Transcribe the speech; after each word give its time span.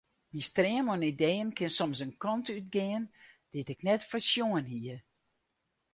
Myn 0.31 0.45
stream 0.49 0.85
oan 0.91 1.07
ideeën 1.13 1.49
kin 1.57 1.71
soms 1.77 1.99
in 2.05 2.13
kant 2.23 2.47
útgean 2.55 3.03
dy't 3.51 3.71
ik 3.73 3.81
net 3.87 4.01
foarsjoen 4.09 4.65
hie. 4.73 4.97